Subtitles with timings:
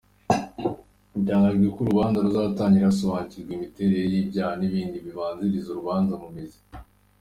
[1.13, 6.59] Biteganyijwe ko urubanza ruzatangira hasobanurwa imiterere y’ibyaha n’ibindi bibanziriza urubanza mu mizi.